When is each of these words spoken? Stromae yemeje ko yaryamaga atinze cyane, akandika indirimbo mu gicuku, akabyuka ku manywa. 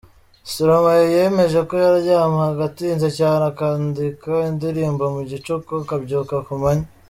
Stromae 0.51 1.03
yemeje 1.15 1.59
ko 1.69 1.73
yaryamaga 1.83 2.61
atinze 2.69 3.07
cyane, 3.17 3.43
akandika 3.51 4.31
indirimbo 4.49 5.03
mu 5.15 5.21
gicuku, 5.29 5.71
akabyuka 5.83 6.35
ku 6.47 6.53
manywa. 6.61 6.87